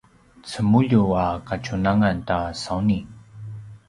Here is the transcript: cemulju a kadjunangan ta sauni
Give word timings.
cemulju 0.49 1.01
a 1.25 1.27
kadjunangan 1.47 2.17
ta 2.27 2.39
sauni 2.63 2.99